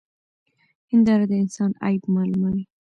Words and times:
هنداره 0.91 1.25
د 1.29 1.31
انسان 1.43 1.71
عيب 1.85 2.03
معلوموي. 2.15 2.63